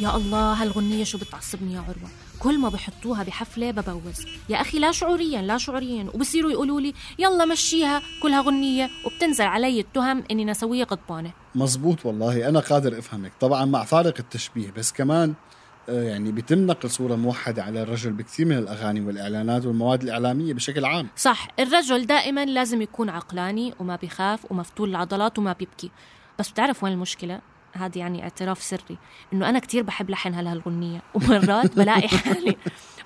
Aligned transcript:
يا 0.00 0.16
الله 0.16 0.52
هالغنية 0.52 1.04
شو 1.04 1.18
بتعصبني 1.18 1.74
يا 1.74 1.78
عروة؟ 1.80 2.10
كل 2.38 2.58
ما 2.58 2.68
بحطوها 2.68 3.22
بحفلة 3.22 3.70
ببوز 3.70 4.26
يا 4.48 4.60
أخي 4.60 4.78
لا 4.78 4.92
شعوريا 4.92 5.42
لا 5.42 5.58
شعوريا. 5.58 6.06
وبصيروا 6.14 6.50
يقولوا 6.50 6.80
لي 6.80 6.94
يلا 7.18 7.44
مشيها 7.44 8.02
كلها 8.22 8.40
غنية. 8.40 8.90
وبتنزل 9.04 9.44
علي 9.44 9.80
التهم 9.80 10.24
إني 10.30 10.44
نسوية 10.44 10.84
غضبانة 10.84 11.30
مزبوط 11.54 12.06
والله 12.06 12.48
أنا 12.48 12.60
قادر 12.60 12.98
أفهمك. 12.98 13.32
طبعا 13.40 13.64
مع 13.64 13.84
فارق 13.84 14.14
التشبيه 14.18 14.70
بس 14.70 14.92
كمان 14.92 15.34
يعني 15.88 16.32
بيتم 16.32 16.66
نقل 16.66 16.90
صورة 16.90 17.14
موحدة 17.14 17.62
على 17.62 17.82
الرجل 17.82 18.12
بكثير 18.12 18.46
من 18.46 18.58
الأغاني 18.58 19.00
والإعلانات 19.00 19.66
والمواد 19.66 20.02
الإعلامية 20.02 20.54
بشكل 20.54 20.84
عام. 20.84 21.08
صح 21.16 21.48
الرجل 21.60 22.06
دائما 22.06 22.44
لازم 22.44 22.82
يكون 22.82 23.08
عقلاني 23.08 23.74
وما 23.80 23.96
بيخاف 23.96 24.50
ومفتول 24.50 24.90
العضلات 24.90 25.38
وما 25.38 25.52
بيبكي. 25.52 25.90
بس 26.38 26.50
بتعرف 26.50 26.84
وين 26.84 26.92
المشكلة؟ 26.92 27.40
هذا 27.76 27.98
يعني 27.98 28.22
اعتراف 28.22 28.62
سري 28.62 28.98
إنه 29.32 29.48
أنا 29.48 29.58
كتير 29.58 29.82
بحب 29.82 30.10
لحن 30.10 30.34
هالغنية 30.34 31.02
ومرات 31.14 31.76
بلاقي 31.76 32.08
حالي 32.18 32.56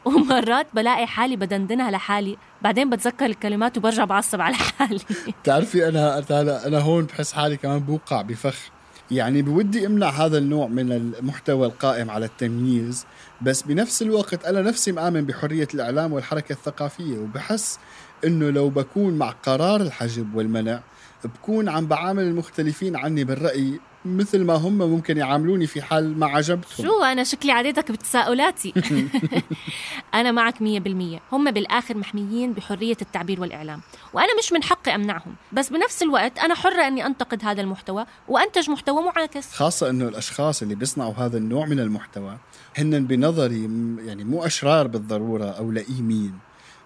ومرات 0.05 0.67
بلاقي 0.75 1.07
حالي 1.07 1.37
بدندنها 1.37 1.91
لحالي 1.91 2.37
بعدين 2.63 2.91
بتذكر 2.91 3.27
الكلمات 3.27 3.79
وبرجع 3.79 4.05
بعصب 4.05 4.41
على 4.41 4.55
حالي. 4.55 5.01
بتعرفي 5.43 5.89
أنا 5.89 6.19
أنا 6.67 6.79
هون 6.79 7.05
بحس 7.05 7.33
حالي 7.33 7.57
كمان 7.57 7.79
بوقع 7.79 8.23
بفخ. 8.23 8.71
يعني 9.11 9.43
بودي 9.43 9.87
امنع 9.87 10.09
هذا 10.09 10.39
النوع 10.39 10.67
من 10.67 10.93
المحتوى 10.93 11.67
القائم 11.67 12.11
على 12.11 12.27
التمييز 12.27 13.07
بس 13.43 13.63
بنفس 13.63 14.03
الوقت 14.03 14.45
أنا 14.45 14.63
نفسي 14.63 14.93
مآمن 14.93 15.25
بحرية 15.25 15.69
الإعلام 15.75 16.13
والحركة 16.13 16.53
الثقافية 16.53 17.19
وبحس 17.19 17.79
إنه 18.25 18.51
لو 18.51 18.69
بكون 18.71 19.15
مع 19.15 19.31
قرار 19.31 19.81
الحجب 19.81 20.35
والمنع 20.35 20.81
بكون 21.25 21.69
عم 21.69 21.87
بعامل 21.87 22.23
المختلفين 22.23 22.97
عني 22.97 23.25
بالرأي 23.25 23.81
مثل 24.17 24.45
ما 24.45 24.55
هم 24.55 24.79
ممكن 24.79 25.17
يعاملوني 25.17 25.67
في 25.67 25.83
حال 25.83 26.19
ما 26.19 26.27
عجبتهم. 26.27 26.87
شو؟ 26.87 27.03
أنا 27.03 27.25
شكلي 27.25 27.53
عديتك 27.53 27.93
بتساؤلاتي. 27.93 28.75
أنا 30.15 30.33
معك 30.33 30.63
مية 30.63 30.81
بالمية. 30.81 31.21
هم 31.33 31.51
بالآخر 31.51 31.97
محميين 31.97 32.53
بحرية 32.53 32.97
التعبير 33.03 33.41
والإعلام. 33.41 33.81
وأنا 34.13 34.39
مش 34.39 34.53
من 34.53 34.63
حقي 34.63 34.95
أمنعهم. 34.95 35.35
بس 35.53 35.69
بنفس 35.69 36.03
الوقت 36.03 36.39
أنا 36.39 36.55
حرة 36.55 36.87
أني 36.87 37.07
أنتقد 37.07 37.45
هذا 37.45 37.61
المحتوى 37.61 38.07
وأنتج 38.29 38.71
محتوى 38.71 39.03
معاكس. 39.03 39.53
خاصة 39.53 39.91
أنه 39.91 40.09
الأشخاص 40.09 40.63
اللي 40.63 40.75
بيصنعوا 40.75 41.15
هذا 41.15 41.39
النوع 41.39 41.67
من 41.67 41.81
المحتوى 41.81 42.39
هن 42.77 43.07
بنظري 43.07 43.63
يعني 44.07 44.25
مو 44.25 44.47
أشرار 44.47 44.87
بالضرورة 44.87 45.45
أو 45.45 45.71
لئيمين. 45.71 46.39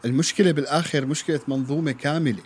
المشكلة 0.04 0.52
بالآخر 0.52 1.06
مشكلة 1.06 1.40
منظومة 1.48 1.92
كاملة. 1.92 2.42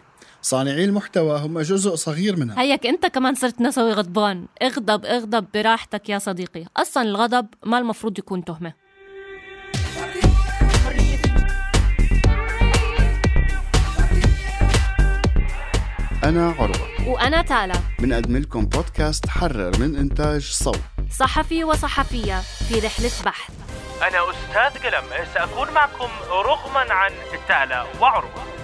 صانعي 0.46 0.84
المحتوى 0.84 1.38
هم 1.38 1.60
جزء 1.60 1.94
صغير 1.94 2.36
منها. 2.36 2.60
هيك 2.60 2.86
انت 2.86 3.06
كمان 3.06 3.34
صرت 3.34 3.60
نسوي 3.60 3.92
غضبان. 3.92 4.46
اغضب 4.62 5.04
اغضب 5.04 5.46
براحتك 5.54 6.08
يا 6.08 6.18
صديقي. 6.18 6.64
أصلا 6.76 7.02
الغضب 7.02 7.46
ما 7.64 7.78
المفروض 7.78 8.18
يكون 8.18 8.44
تهمة. 8.44 8.72
أنا 16.24 16.54
عروة. 16.58 17.08
وأنا 17.08 17.42
تالا. 17.42 17.74
بنقدم 17.98 18.36
لكم 18.36 18.66
بودكاست 18.66 19.28
حرر 19.28 19.78
من 19.78 19.96
إنتاج 19.96 20.42
صوت. 20.42 20.80
صحفي 21.18 21.64
وصحفية 21.64 22.40
في 22.68 22.74
رحلة 22.78 23.10
بحث. 23.24 23.54
أنا 24.02 24.18
أستاذ 24.30 24.82
قلم. 24.82 25.04
سأكون 25.34 25.74
معكم 25.74 26.08
رغما 26.30 26.92
عن 26.92 27.10
تالا 27.48 27.86
وعروة. 28.00 28.55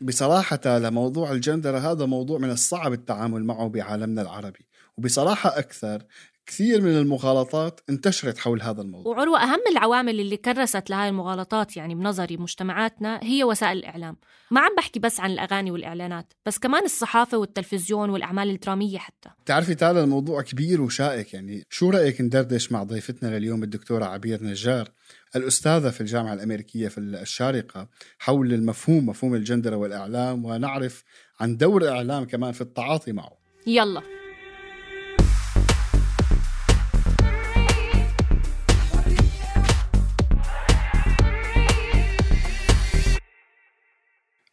بصراحة 0.00 0.56
تالا 0.56 0.90
موضوع 0.90 1.32
الجندرة 1.32 1.78
هذا 1.78 2.06
موضوع 2.06 2.38
من 2.38 2.50
الصعب 2.50 2.92
التعامل 2.92 3.44
معه 3.44 3.68
بعالمنا 3.68 4.22
العربي. 4.22 4.66
وبصراحة 4.96 5.58
أكثر 5.58 6.02
كثير 6.46 6.80
من 6.80 6.98
المغالطات 6.98 7.80
انتشرت 7.90 8.38
حول 8.38 8.62
هذا 8.62 8.82
الموضوع. 8.82 9.16
وعروة 9.16 9.42
أهم 9.42 9.60
العوامل 9.70 10.20
اللي 10.20 10.36
كرست 10.36 10.90
لهاي 10.90 11.08
المغالطات 11.08 11.76
يعني 11.76 11.94
بنظري 11.94 12.36
مجتمعاتنا 12.36 13.20
هي 13.22 13.44
وسائل 13.44 13.78
الإعلام. 13.78 14.16
ما 14.50 14.60
عم 14.60 14.74
بحكي 14.76 15.00
بس 15.00 15.20
عن 15.20 15.30
الأغاني 15.30 15.70
والإعلانات 15.70 16.32
بس 16.46 16.58
كمان 16.58 16.84
الصحافة 16.84 17.38
والتلفزيون 17.38 18.10
والأعمال 18.10 18.50
الدرامية 18.50 18.98
حتى. 18.98 19.30
تعرفي 19.46 19.74
تعالى 19.74 20.04
الموضوع 20.04 20.42
كبير 20.42 20.82
وشائك 20.82 21.34
يعني. 21.34 21.64
شو 21.70 21.90
رأيك 21.90 22.20
ندردش 22.20 22.72
مع 22.72 22.82
ضيفتنا 22.82 23.38
لليوم 23.38 23.62
الدكتورة 23.62 24.04
عبير 24.04 24.44
نجار؟ 24.44 24.88
الأستاذة 25.36 25.90
في 25.90 26.00
الجامعة 26.00 26.34
الأمريكية 26.34 26.88
في 26.88 26.98
الشارقة 26.98 27.88
حول 28.18 28.52
المفهوم 28.52 29.06
مفهوم 29.06 29.34
الجندرة 29.34 29.76
والإعلام 29.76 30.44
ونعرف 30.44 31.04
عن 31.40 31.56
دور 31.56 31.82
الإعلام 31.82 32.24
كمان 32.24 32.52
في 32.52 32.60
التعاطي 32.60 33.12
معه. 33.12 33.38
يلا. 33.66 34.02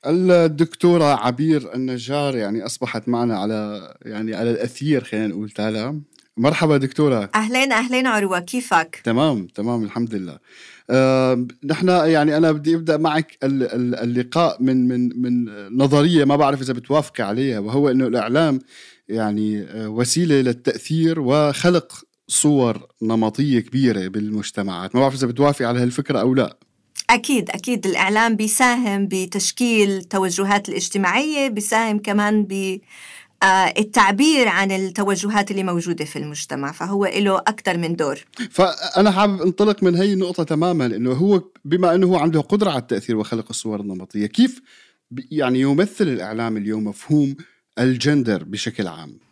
الدكتورة 0.06 1.04
عبير 1.04 1.74
النجار 1.76 2.36
يعني 2.36 2.66
أصبحت 2.66 3.08
معنا 3.08 3.40
على 3.40 3.94
يعني 4.02 4.36
على 4.36 4.52
الأثير 4.52 5.04
خلينا 5.04 5.28
نقول 5.28 5.50
تعالى 5.50 6.02
مرحبا 6.38 6.78
دكتورة. 6.78 7.30
أهلين 7.36 7.72
أهلين 7.72 8.08
عروة 8.08 8.40
كيفك؟ 8.40 9.02
تمام 9.04 9.48
تمام 9.48 9.84
الحمد 9.84 10.16
لله. 10.16 10.38
آه، 10.90 11.48
نحن 11.66 11.88
يعني 11.88 12.38
أنا 12.38 12.52
بدي 12.52 12.76
أبدأ 12.76 12.98
معك 12.98 13.38
اللقاء 13.44 14.64
من 14.64 14.88
من 14.88 15.22
من 15.22 15.46
نظرية 15.78 16.26
ما 16.26 16.36
بعرف 16.36 16.62
إذا 16.62 16.74
بتوافق 16.74 17.22
عليها 17.22 17.60
وهو 17.60 17.90
إنه 17.90 18.08
الإعلام 18.08 18.60
يعني 19.10 19.62
آه، 19.62 19.90
وسيلة 19.90 20.36
للتأثير 20.36 21.20
وخلق 21.20 22.04
صور 22.28 22.88
نمطية 23.02 23.60
كبيرة 23.60 24.08
بالمجتمعات. 24.08 24.96
ما 24.96 25.02
بعرف 25.02 25.14
إذا 25.16 25.28
بتوافق 25.28 25.66
على 25.68 25.80
هالفكرة 25.80 26.20
أو 26.20 26.34
لا. 26.34 26.58
أكيد 27.10 27.50
أكيد. 27.50 27.86
الإعلام 27.88 28.36
بيساهم 28.36 29.08
بتشكيل 29.12 29.90
التوجهات 29.90 30.70
الاجتماعية 30.70 31.48
بيساهم 31.48 32.00
كمان 32.00 32.44
ب 32.44 32.80
التعبير 33.78 34.48
عن 34.48 34.72
التوجهات 34.72 35.52
اللي 35.52 35.64
موجودة 35.64 36.06
في 36.06 36.20
المجتمع 36.20 36.72
فهو 36.72 37.06
له 37.06 37.38
أكثر 37.38 37.78
من 37.78 37.96
دور. 37.96 38.26
فأنا 38.52 39.12
حابب 39.12 39.42
انطلق 39.42 39.84
من 39.84 39.96
هي 39.96 40.14
النقطة 40.14 40.44
تماما 40.44 40.86
إنه 40.86 41.12
هو 41.12 41.44
بما 41.66 41.96
أنه 41.96 42.08
هو 42.08 42.18
عنده 42.18 42.42
قدرة 42.42 42.70
على 42.70 42.80
التأثير 42.80 43.18
وخلق 43.18 43.46
الصور 43.50 43.80
النمطية 43.80 44.26
كيف 44.26 44.62
يعني 45.32 45.60
يمثل 45.60 46.08
الإعلام 46.08 46.58
اليوم 46.58 46.88
مفهوم 46.88 47.36
الجندر 47.80 48.44
بشكل 48.44 48.88
عام؟ 48.88 49.25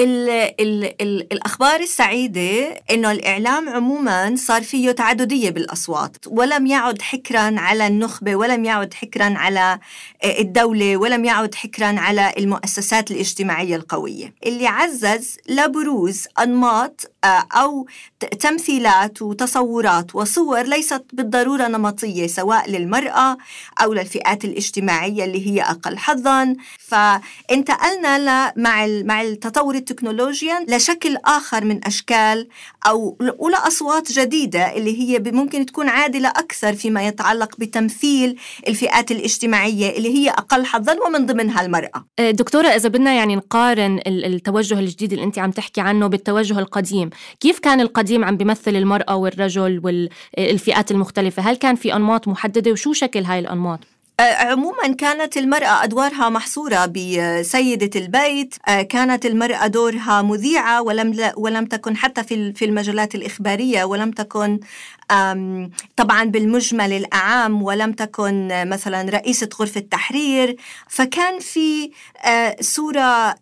ال 0.00 0.30
ال 0.60 0.84
ال 1.02 1.32
الأخبار 1.32 1.80
السعيدة 1.80 2.82
إنه 2.90 3.12
الإعلام 3.12 3.68
عموما 3.68 4.34
صار 4.36 4.62
فيه 4.62 4.90
تعددية 4.90 5.50
بالأصوات 5.50 6.16
ولم 6.26 6.66
يعد 6.66 7.02
حكرا 7.02 7.54
على 7.60 7.86
النخبة 7.86 8.36
ولم 8.36 8.64
يعد 8.64 8.94
حكرا 8.94 9.34
على 9.36 9.78
آه، 10.22 10.40
الدولة 10.40 10.96
ولم 10.96 11.24
يعد 11.24 11.54
حكرا 11.54 11.86
على 11.86 12.32
المؤسسات 12.38 13.10
الاجتماعية 13.10 13.76
القوية. 13.76 14.34
اللي 14.46 14.66
عزز 14.66 15.36
لبروز 15.48 16.26
أنماط 16.42 17.10
آه، 17.24 17.46
أو 17.52 17.86
تمثيلات 18.40 19.22
وتصورات 19.22 20.14
وصور 20.14 20.62
ليست 20.62 21.04
بالضرورة 21.12 21.68
نمطية 21.68 22.26
سواء 22.26 22.70
للمرأة 22.70 23.36
أو 23.82 23.92
للفئات 23.92 24.44
الاجتماعية 24.44 25.24
اللي 25.24 25.46
هي 25.46 25.62
أقل 25.62 25.98
حظا. 25.98 26.56
فانتقلنا 26.78 28.52
مع 28.56 28.86
مع 28.86 29.22
التطور 29.22 29.76
التكنولوجيا 29.90 30.66
لشكل 30.68 31.16
آخر 31.24 31.64
من 31.64 31.86
أشكال 31.86 32.48
أو 32.86 33.18
ولأصوات 33.38 34.12
جديدة 34.12 34.76
اللي 34.76 35.00
هي 35.00 35.32
ممكن 35.32 35.66
تكون 35.66 35.88
عادلة 35.88 36.28
أكثر 36.28 36.72
فيما 36.72 37.06
يتعلق 37.06 37.56
بتمثيل 37.58 38.36
الفئات 38.68 39.10
الاجتماعية 39.10 39.96
اللي 39.98 40.14
هي 40.18 40.30
أقل 40.30 40.64
حظا 40.64 40.96
ومن 41.06 41.26
ضمنها 41.26 41.62
المرأة. 41.62 42.06
آه، 42.18 42.30
دكتورة 42.30 42.68
إذا 42.68 42.88
بدنا 42.88 43.12
يعني 43.12 43.36
نقارن 43.36 44.00
التوجه 44.06 44.78
الجديد 44.78 45.12
اللي 45.12 45.24
أنت 45.24 45.38
عم 45.38 45.50
تحكي 45.50 45.80
عنه 45.80 46.06
بالتوجه 46.06 46.58
القديم 46.58 47.10
كيف 47.40 47.58
كان 47.58 47.80
القديم 47.80 48.24
عم 48.24 48.36
بيمثل 48.36 48.76
المرأة 48.76 49.16
والرجل 49.16 49.80
والفئات 49.84 50.90
المختلفة؟ 50.90 51.42
هل 51.42 51.56
كان 51.56 51.74
في 51.76 51.96
أنماط 51.96 52.28
محددة؟ 52.28 52.70
وشو 52.70 52.92
شكل 52.92 53.24
هاي 53.24 53.38
الأنماط؟ 53.38 53.80
آه، 54.20 54.34
عموما 54.34 54.94
كانت 54.98 55.36
المرأة 55.36 55.84
أدوارها 55.84 56.28
محصورة 56.28 56.86
بسيدة 56.86 58.00
البيت. 58.00 58.54
آه، 58.68 58.82
كانت 58.82 59.26
المرأة 59.26 59.66
دورها 59.66 60.22
مذيعة 60.22 60.82
ولم 60.82 61.32
ولم 61.36 61.66
تكن 61.66 61.96
حتى 61.96 62.22
في 62.54 62.64
المجالات 62.64 63.14
الإخبارية 63.14 63.84
ولم 63.84 64.10
تكن 64.10 64.60
طبعا 65.96 66.24
بالمجمل 66.24 66.92
الأعام 66.92 67.62
ولم 67.62 67.92
تكن 67.92 68.48
مثلا 68.68 69.10
رئيسة 69.10 69.48
غرفة 69.60 69.80
تحرير 69.80 70.56
فكان 70.88 71.38
في 71.38 71.90
آه، 72.26 72.56
صورة 72.60 73.34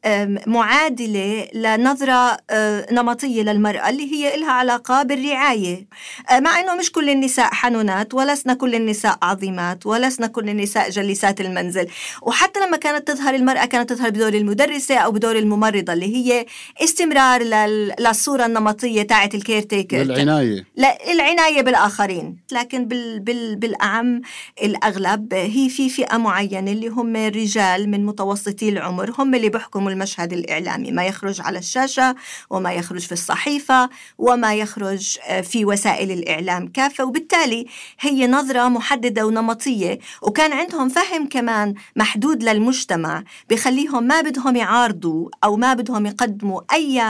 معادلة 0.47 1.49
لنظرة 1.55 2.37
آه، 2.50 2.87
نمطية 2.93 3.43
للمرأة 3.43 3.88
اللي 3.88 4.12
هي 4.15 4.35
إلها 4.35 4.50
علاقة 4.53 5.03
بالرعاية. 5.03 5.87
آه، 6.31 6.41
مع 6.41 6.61
أنه 6.61 6.75
مش 6.75 6.93
كل 6.93 7.11
النساء 7.11 7.55
حنونات 7.55 8.15
ولسنا 8.15 8.55
كل 8.55 8.75
النساء 8.75 9.19
عظيمات 9.23 9.87
ولسنا 9.87 10.26
كل 10.26 10.49
النساء 10.49 10.91
جليسات 10.91 11.41
المنزل. 11.41 11.87
وحتى 12.23 12.61
لما 12.61 12.76
كانت 12.76 13.09
تظهر 13.09 13.35
المرأة 13.35 13.65
كانت 13.65 13.91
تظهر 13.93 14.11
بدور 14.11 14.35
المدرسة 14.35 14.97
أو 14.99 15.11
بدور 15.12 15.37
الممرضة 15.38 15.93
اللي 15.93 16.17
هي 16.17 16.47
استمرار 16.85 17.43
لل- 17.43 17.94
للصورة 18.00 18.47
النمطية 18.47 19.03
تاعت 19.03 19.35
الكير 19.35 19.62
تيكر 19.62 19.97
للعناية. 20.03 20.65
لا 20.76 21.12
العناية 21.12 21.57
بالآخرين 21.62 22.37
لكن 22.52 22.88
بال 22.88 23.20
بال 23.20 23.56
بالأعم 23.56 24.20
الأغلب 24.62 25.34
هي 25.34 25.69
في 25.69 25.88
فئة 25.90 26.16
معينة 26.16 26.72
اللي 26.72 26.88
هم 26.88 27.16
الرجال 27.16 27.90
من 27.90 28.06
متوسطي 28.06 28.69
العمر 28.69 29.14
هم 29.19 29.34
اللي 29.34 29.49
بيحكموا 29.49 29.90
المشهد 29.90 30.32
الإعلامي. 30.32 30.90
ما 30.90 31.06
يخرج 31.06 31.40
على 31.40 31.58
الشاشة 31.58 32.14
وما 32.50 32.72
يخرج 32.72 33.00
في 33.00 33.12
الصحيفة 33.12 33.90
وما 34.19 34.55
يخرج 34.55 35.19
آه، 35.28 35.40
في 35.40 35.64
وسائل 35.64 36.10
الإعلام 36.10 36.69
كافة. 36.69 37.05
وبالتالي 37.05 37.66
هي 38.00 38.26
نظرة 38.26 38.69
محددة 38.69 39.26
ونمطية. 39.26 39.99
وكان 40.22 40.52
عندهم 40.52 40.88
فهم 40.88 41.28
كمان 41.28 41.75
محدود 41.96 42.43
للمجتمع 42.43 43.25
بخليهم 43.50 44.05
ما 44.05 44.20
بدهم 44.20 44.56
يعارضوا 44.56 45.28
أو 45.44 45.56
ما 45.56 45.75
بدهم 45.75 46.06
يقدموا 46.06 46.60
أي 46.72 47.00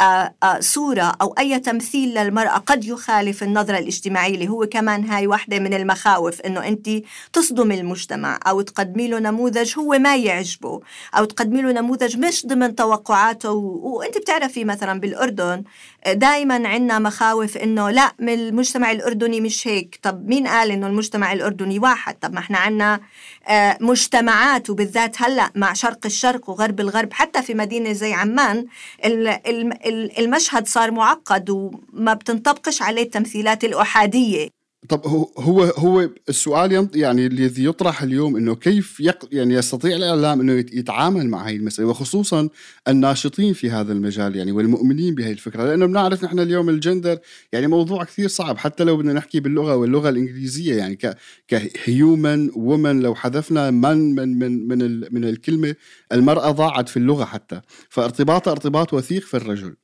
آه، 0.00 0.34
آه، 0.42 0.60
صورة 0.60 1.16
أو 1.22 1.34
أي 1.38 1.58
تمثيل 1.58 2.14
للمرأة. 2.14 2.58
قد 2.58 2.84
يخالف 2.84 3.42
النظرة 3.42 3.78
الاجتماعية 3.90 4.34
اللي 4.34 4.48
هو 4.48 4.66
كمان 4.66 5.04
هاي 5.04 5.26
واحدة 5.26 5.58
من 5.58 5.74
المخاوف 5.74 6.40
إنه 6.40 6.68
أنت 6.68 6.88
تصدم 7.32 7.72
المجتمع 7.72 8.38
أو 8.46 8.60
تقدمي 8.60 9.08
له 9.08 9.18
نموذج 9.18 9.78
هو 9.78 9.98
ما 9.98 10.16
يعجبه 10.16 10.80
أو 11.14 11.24
تقدمي 11.24 11.62
له 11.62 11.72
نموذج 11.72 12.16
مش 12.18 12.46
ضمن 12.46 12.74
توقعاته 12.74 13.50
و... 13.52 13.98
وأنت 13.98 14.18
بتعرفي 14.18 14.64
مثلا 14.64 15.00
بالأردن 15.00 15.64
دائما 16.06 16.68
عندنا 16.68 16.98
مخاوف 16.98 17.56
إنه 17.56 17.90
لا 17.90 18.12
من 18.18 18.32
المجتمع 18.34 18.90
الأردني 18.90 19.40
مش 19.40 19.68
هيك. 19.68 19.98
طب 20.02 20.28
مين 20.28 20.46
قال 20.46 20.70
إنه 20.70 20.86
المجتمع 20.86 21.32
الأردني 21.32 21.78
واحد؟ 21.78 22.14
طب 22.20 22.32
ما 22.32 22.38
إحنا 22.38 22.58
عندنا 22.58 23.00
آه، 23.48 23.78
مجتمعات 23.80 24.70
وبالذات 24.70 25.22
هلأ 25.22 25.50
مع 25.54 25.72
شرق 25.72 25.98
الشرق 26.06 26.50
وغرب 26.50 26.80
الغرب 26.80 27.12
حتى 27.12 27.42
في 27.42 27.54
مدينة 27.54 27.92
زي 27.92 28.12
عمان 28.12 28.64
ال- 29.04 29.28
ال- 29.28 29.86
ال- 29.86 30.18
المشهد 30.18 30.66
صار 30.66 30.90
معقد 30.90 31.50
وما 31.50 32.14
بتنطبقش 32.14 32.82
عليه 32.82 33.02
التمثيلات 33.02 33.64
الأحادية. 33.64 34.59
طب 34.88 35.06
هو 35.06 35.24
هو 35.38 35.62
هو 35.62 36.08
السؤال 36.28 36.88
يعني 36.94 37.26
الذي 37.26 37.64
يطرح 37.64 38.02
اليوم 38.02 38.36
إنه 38.36 38.54
كيف 38.54 39.00
يق 39.00 39.28
يعني 39.32 39.54
يستطيع 39.54 39.96
الإعلام 39.96 40.40
إنه 40.40 40.52
يت- 40.52 40.74
يتعامل 40.74 41.26
مع 41.28 41.48
هذه 41.48 41.56
المسألة 41.56 41.88
وخصوصا 41.88 42.48
الناشطين 42.88 43.52
في 43.52 43.70
هذا 43.70 43.92
المجال 43.92 44.36
يعني 44.36 44.52
والمؤمنين 44.52 45.14
بهذه 45.14 45.32
الفكرة 45.32 45.64
لأنه 45.64 45.86
بنعرف 45.86 46.24
نحن 46.24 46.38
اليوم 46.40 46.68
الجندر 46.68 47.18
يعني 47.52 47.66
موضوع 47.66 48.04
كثير 48.04 48.28
صعب 48.28 48.58
حتى 48.58 48.84
لو 48.84 48.96
بدنا 48.96 49.12
نحكي 49.12 49.40
باللغة 49.40 49.76
واللغة 49.76 50.08
الإنجليزية 50.08 50.74
يعني 50.74 50.96
ك 50.96 51.16
كهيومن 51.48 52.50
وومن 52.56 53.00
لو 53.00 53.14
حذفنا 53.14 53.70
من 53.70 54.14
من 54.14 54.38
من 54.38 54.68
من, 54.68 55.00
من 55.10 55.24
الكلمة 55.24 55.74
المرأة 56.12 56.50
ضاعت 56.50 56.88
في 56.88 56.96
اللغة 56.96 57.24
حتى 57.24 57.60
فارتباطها 57.88 58.50
ارتباط 58.52 58.94
وثيق 58.94 59.22
في 59.22 59.36
الرجل. 59.36 59.74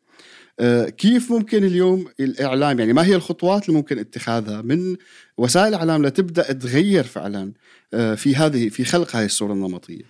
كيف 0.99 1.31
ممكن 1.33 1.65
اليوم 1.65 2.05
الإعلام 2.21 2.79
يعني 2.79 2.93
ما 2.93 3.07
هي 3.07 3.15
الخطوات 3.15 3.69
اللي 3.69 3.77
ممكن 3.77 3.99
اتخاذها؟ 3.99 4.63
من 4.63 4.97
وسائل 5.39 5.69
الإعلام 5.69 6.07
لتبدأ 6.07 6.53
تغير 6.53 7.05
فعلا 7.05 7.53
آه، 7.95 8.15
في 8.15 8.37
هذه 8.37 8.69
في 8.69 8.85
خلق 8.85 9.17
هذه 9.17 9.25
الصورة 9.25 9.53
النمطية. 9.53 10.03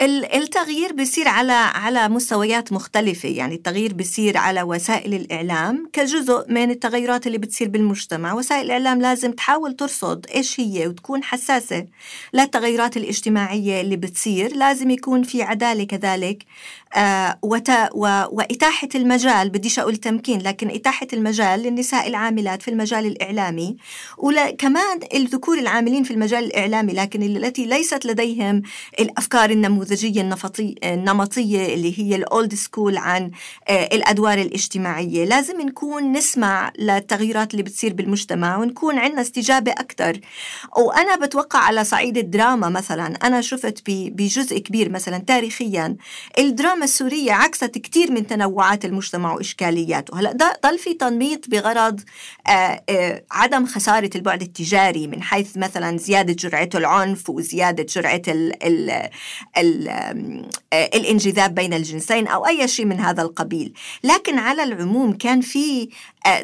ال- 0.00 0.34
التغيير 0.34 0.92
بيصير 0.92 1.28
على 1.28 1.52
على 1.52 2.08
مستويات 2.08 2.72
مختلفة 2.72 3.28
يعني 3.28 3.54
التغيير 3.54 3.92
بيصير 3.94 4.36
على 4.36 4.62
وسائل 4.62 5.14
الإعلام 5.14 5.88
كجزء 5.92 6.44
من 6.52 6.70
التغيرات 6.70 7.26
اللي 7.26 7.38
بتصير 7.38 7.68
بالمجتمع. 7.68 8.32
وسائل 8.34 8.64
الإعلام 8.66 9.00
لازم 9.00 9.32
تحاول 9.32 9.76
ترصد 9.76 10.26
إيش 10.34 10.60
هي 10.60 10.86
وتكون 10.86 11.22
حساسة 11.24 11.86
للتغيرات 12.34 12.96
الاجتماعية 12.96 13.80
اللي 13.80 13.96
بتصير. 13.96 14.56
لازم 14.56 14.90
يكون 14.90 15.22
في 15.22 15.42
عدالة 15.42 15.84
كذلك. 15.84 16.42
آه 16.42 16.46
وت 17.42 17.70
و 17.94 18.22
وإتاحة 18.32 18.88
المجال 18.94 19.50
بديش 19.50 19.78
أقول 19.78 19.96
تمكين 19.96 20.40
لكن 20.42 20.70
إتاحة 20.70 21.06
المجال 21.12 21.60
للنساء 21.60 22.08
العاملات 22.08 22.62
في 22.62 22.68
المجال 22.70 23.06
الإعلامي. 23.06 23.76
وكمان 24.18 25.00
الذكور 25.14 25.58
العاملين 25.58 26.02
في 26.04 26.10
المجال 26.10 26.44
الإعلامي 26.44 26.92
لكن 26.92 27.22
التي 27.22 27.66
ليست 27.66 28.06
لديهم 28.06 28.62
الأفكار 29.00 29.50
النموذجية 29.50 30.20
النفطي 30.20 30.74
النمطية 30.84 31.74
اللي 31.74 31.98
هي 31.98 32.16
الأولد 32.16 32.54
سكول 32.54 32.96
عن 32.96 33.30
آه، 33.68 33.84
الأدوار 33.94 34.38
الاجتماعية. 34.38 35.24
لازم 35.24 35.60
نكون 35.60 36.12
نسمع 36.12 36.72
للتغييرات 36.78 37.50
اللي 37.52 37.62
بتصير 37.62 37.92
بالمجتمع 37.92 38.56
ونكون 38.56 38.98
عندنا 38.98 39.20
استجابة 39.20 39.72
أكثر 39.72 40.20
وأنا 40.76 41.16
بتوقع 41.16 41.58
على 41.58 41.84
صعيد 41.84 42.18
الدراما 42.18 42.68
مثلا. 42.68 43.06
أنا 43.06 43.40
شفت 43.40 43.82
ب- 43.90 44.16
بجزء 44.16 44.58
كبير 44.58 44.90
مثلا 44.90 45.18
تاريخيا 45.18 45.96
الدراما 46.38 46.83
السورية 46.84 47.32
عكست 47.32 47.78
كتير 47.78 48.12
من 48.12 48.26
تنوعات 48.26 48.84
المجتمع 48.84 49.34
وإشكالياته. 49.34 50.20
هلأ 50.20 50.56
ضل 50.64 50.78
في 50.78 50.94
تنميط 50.94 51.48
بغرض 51.48 52.00
آه، 52.46 52.82
آه، 52.88 53.24
عدم 53.30 53.66
خسارة 53.66 54.10
البعد 54.14 54.42
التجاري 54.42 55.06
من 55.06 55.22
حيث 55.22 55.56
مثلا 55.56 55.98
زيادة 55.98 56.32
جرعة 56.32 56.68
العنف 56.74 57.30
وزيادة 57.30 57.86
جرعة 57.88 58.22
ال 58.28 58.62
ال 58.62 59.08
ال 59.58 59.88
آم، 59.88 60.48
آه، 60.72 60.90
الانجذاب 60.94 61.54
بين 61.54 61.74
الجنسين 61.74 62.26
أو 62.26 62.46
أي 62.46 62.68
شيء 62.68 62.86
من 62.86 63.00
هذا 63.00 63.22
القبيل. 63.22 63.74
لكن 64.04 64.38
على 64.38 64.62
العموم 64.62 65.12
كان 65.12 65.40
في 65.40 65.88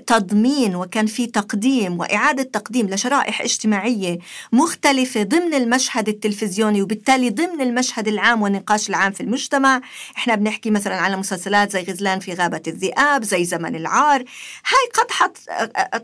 تضمين 0.07 0.77
وكان 0.77 1.07
في 1.07 1.27
تقديم 1.27 1.99
وإعادة 1.99 2.43
تقديم 2.43 2.87
لشرائح 2.91 3.41
اجتماعية 3.41 4.19
مختلفة 4.53 5.23
ضمن 5.23 5.55
المشهد 5.55 6.09
التلفزيوني 6.09 6.83
وبالتالي 6.83 7.31
ضمن 7.31 7.61
المشهد 7.61 8.09
العام 8.09 8.43
والنقاش 8.43 8.89
العام 8.91 9.13
في 9.13 9.21
المجتمع. 9.21 9.81
إحنا 10.17 10.35
بنحكي 10.35 10.71
مثلا 10.71 10.97
على 10.97 11.17
مسلسلات 11.17 11.73
زي 11.73 11.83
غزلان 11.83 12.21
في 12.21 12.35
غابة 12.35 12.63
الذئاب 12.67 13.25
زي 13.25 13.45
زمن 13.45 13.77
العار. 13.77 14.21
هاي 14.67 14.91
قد 14.95 15.11
حط 15.11 15.37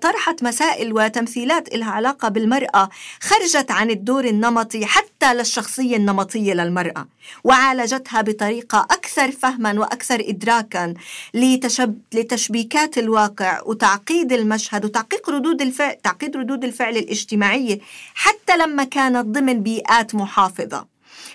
طرحت 0.03 0.43
مسائل 0.43 0.93
وتمثيلات 0.93 1.75
إلها 1.75 1.91
علاقة 1.91 2.29
بالمرأة 2.29 2.89
خرجت 3.21 3.71
عن 3.71 3.91
الدور 3.91 4.25
النمطي 4.25 4.87
حتى 4.87 5.35
للشخصية 5.35 5.97
النمطية 5.97 6.55
للمرأة 6.55 7.07
وعالجتها 7.45 8.21
بطريقة 8.21 8.79
أكثر 8.91 9.31
فهما 9.31 9.81
وأكثر 9.81 10.21
إدراكا 10.29 10.95
لتشب... 11.35 11.99
لتشبيكات 12.15 12.99
الواقع 12.99 13.61
وتعقيد 13.67 14.33
المشهد 14.33 14.85
وتعقيد 14.85 15.21
ردود 15.29 15.63
الفعل 15.63 15.95
تعقيد 16.03 16.37
ردود 16.37 16.65
الفعل 16.65 16.97
الاجتماعية 16.97 17.79
حتى 18.15 18.57
لما 18.57 18.85
كانت 18.85 19.27
ضمن 19.27 19.63
بيئات 19.63 20.15
محافظة. 20.15 20.87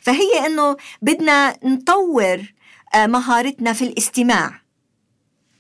فهي 0.02 0.46
إنه 0.46 0.78
بدنا 1.02 1.56
نطور 1.64 2.42
آه، 2.96 3.08
مهارتنا 3.08 3.74
في 3.74 3.82
الاستماع 3.84 4.62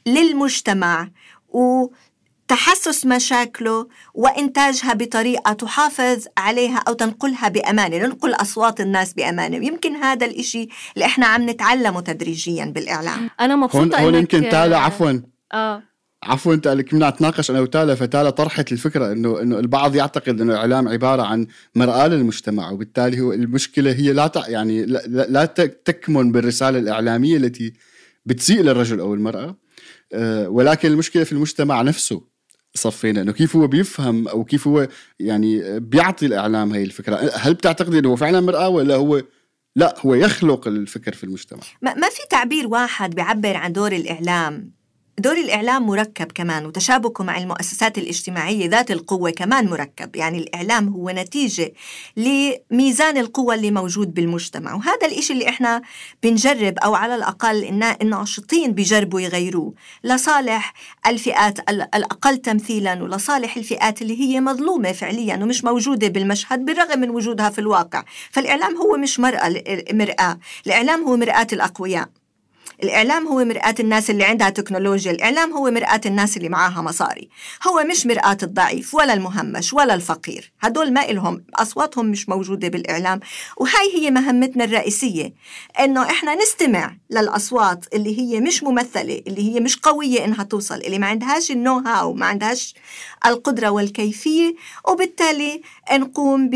للمجتمع 0.06 1.08
وتحسس 1.50 3.06
مشاكله 3.06 3.88
وإنتاجها 4.13 4.94
بطريقة 4.94 5.54
تحافظ 5.54 6.25
عليها 6.38 6.78
أو 6.88 6.94
تنقلها 6.94 7.48
بأمانة 7.50 7.98
ننقل 7.98 8.34
أصوات 8.34 8.82
الناس 8.82 9.13
بأمانة. 9.13 9.58
ويمكن 9.58 9.96
هذا 9.96 10.25
الإشي 10.25 10.68
اللي 10.94 11.06
إحنا 11.06 11.25
عم 11.28 11.50
نتعلمه 11.50 12.01
تدريجيا 12.01 12.66
بالإعلام. 12.66 13.30
أنا 13.40 13.54
هون 13.54 13.60
مبسوطة 13.60 14.00
هون 14.01 14.13
إنك- 14.13 14.18
يمكن 14.18 14.50
تالا 14.50 14.78
عفوا. 14.78 15.22
آه. 15.54 15.84
عفوا 16.24 16.56
تالا 16.56 16.82
كنا 16.84 17.10
نتناقش 17.10 17.51
أنا 17.51 17.60
وتالا 17.60 17.96
فتالا 17.96 18.30
طرحت 18.30 18.72
الفكرة 18.72 19.12
إنه 19.12 19.42
إنه 19.42 19.60
البعض 19.60 19.96
يعتقد 19.96 20.42
إنه 20.42 20.54
الإعلام 20.54 20.88
عبارة 20.88 21.22
عن 21.22 21.48
مرآة 21.75 22.08
للمجتمع 22.08 22.72
وبالتالي 22.72 23.20
هو 23.20 23.34
المشكلة 23.34 23.92
هي 23.92 24.13
لا 24.13 24.32
يعني 24.48 24.86
لا, 24.86 25.04
لا 25.08 25.25
لا 25.30 25.46
تك- 25.46 25.82
تكمن 25.86 26.32
بالرسالة 26.32 26.80
الإعلامية 26.80 27.38
التي 27.38 27.74
بتسيء 28.25 28.62
للرجل 28.62 29.00
أو 29.00 29.13
المرأة. 29.13 29.58
آه، 30.13 30.50
ولكن 30.50 30.92
المشكلة 30.92 31.24
في 31.24 31.32
المجتمع 31.32 31.82
نفسه 31.82 32.22
صفينا 32.75 33.22
إنه 33.22 33.32
كيف 33.32 33.56
هو 33.56 33.68
بيفهم 33.68 34.28
أو 34.28 34.44
كيف 34.44 34.68
هو 34.68 34.88
يعني 35.20 35.80
بيعطي 35.80 36.25
الإعلام 36.25 36.72
هي 36.74 36.84
الفكرة؟ 36.84 37.16
هل 37.36 37.54
بتعتقدي 37.54 38.00
إنه 38.00 38.10
هو 38.10 38.16
فعلا 38.16 38.40
مرآة 38.40 38.70
ولا 38.70 38.96
هو 38.96 39.22
لا 39.75 39.96
هو 40.00 40.16
يخلق 40.16 40.68
الفكر 40.68 41.13
في 41.13 41.24
المجتمع؟ 41.24 41.60
ما 41.82 42.10
في 42.10 42.22
تعبير 42.30 42.68
واحد 42.68 43.16
بيعبر 43.16 43.58
عن 43.58 43.74
دور 43.74 43.92
الإعلام 43.92 44.72
دور 45.20 45.38
الإعلام 45.38 45.88
مركب 45.88 46.32
كمان 46.32 46.65
وتشابكه 46.65 47.24
مع 47.24 47.38
المؤسسات 47.38 47.98
الاجتماعية 47.98 48.70
ذات 48.70 48.91
القوة 48.91 49.30
كمان 49.30 49.70
مركب. 49.70 50.15
يعني 50.15 50.38
الإعلام 50.38 50.89
هو 50.89 51.10
نتيجة 51.10 51.74
لميزان 52.18 53.18
القوة 53.18 53.56
اللي 53.56 53.72
موجود 53.72 54.13
بالمجتمع 54.13 54.74
وهذا 54.74 55.08
الإشي 55.08 55.34
اللي 55.34 55.50
إحنا 55.50 55.82
بنجرب 56.24 56.77
أو 56.80 56.96
على 56.96 57.15
الأقل 57.15 57.84
الناشطين 58.01 58.72
بيجربوا 58.72 59.22
يغيروه. 59.22 59.74
لصالح 60.03 60.74
الفئات 61.08 61.70
الأقل 61.70 62.38
تمثيلا 62.38 63.03
ولصالح 63.03 63.58
الفئات 63.58 64.01
اللي 64.01 64.20
هي 64.22 64.41
مظلومة 64.41 64.91
فعليا 64.91 65.36
ومش 65.36 65.63
موجودة 65.63 66.08
بالمشهد 66.08 66.65
بالرغم 66.65 67.00
من 67.00 67.10
وجودها 67.10 67.50
في 67.50 67.60
الواقع. 67.60 68.03
فالإعلام 68.32 68.77
هو 68.77 68.98
مش 68.98 69.20
مرأة 69.20 69.63
مرآة 69.94 70.39
الإعلام 70.65 71.03
هو 71.03 71.15
مرآة 71.18 71.48
الأقوياء. 71.53 72.21
الإعلام 72.84 73.28
هو 73.28 73.46
مرآة 73.46 73.76
الناس 73.80 74.10
اللي 74.10 74.24
عندها 74.24 74.50
تكنولوجيا 74.50 75.12
الإعلام 75.12 75.54
هو 75.54 75.72
مرآة 75.72 76.02
الناس 76.06 76.38
اللي 76.38 76.50
معاها 76.50 76.82
مصاري. 76.82 77.30
هو 77.68 77.84
مش 77.92 78.06
مرآة 78.06 78.38
الضعيف 78.44 78.96
ولا 78.96 79.14
المهمش 79.14 79.74
ولا 79.74 79.94
الفقير. 79.94 80.52
هدول 80.62 80.94
ما 80.94 81.10
إلهم 81.10 81.44
أصواتهم 81.56 82.06
مش 82.06 82.30
موجودة 82.30 82.68
بالإعلام. 82.68 83.20
وهي 83.58 83.96
هي 83.96 84.12
مهمتنا 84.12 84.64
الرئيسية 84.64 85.34
إنه 85.80 86.04
إحنا 86.10 86.36
نستمع 86.36 86.96
للأصوات 87.10 87.86
اللي 87.94 88.20
هي 88.20 88.40
مش 88.40 88.64
ممثلة 88.64 89.22
اللي 89.28 89.56
هي 89.56 89.60
مش 89.60 89.78
قوية 89.78 90.26
إنها 90.26 90.44
توصل 90.44 90.76
اللي 90.76 91.00
ما 91.00 91.08
عندهاش 91.08 91.52
النو 91.52 91.78
هاو 91.80 92.14
ما 92.14 92.26
عندهاش 92.26 92.76
القدرة 93.26 93.70
والكيفية 93.70 94.56
وبالتالي 94.90 95.62
نقوم 95.94 96.50